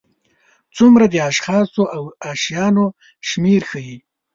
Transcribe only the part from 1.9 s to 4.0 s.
او شیانو شمېر ښيي.